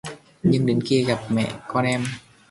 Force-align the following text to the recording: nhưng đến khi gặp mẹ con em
nhưng 0.43 0.65
đến 0.65 0.79
khi 0.85 1.03
gặp 1.05 1.19
mẹ 1.29 1.53
con 1.67 1.85
em 1.85 2.03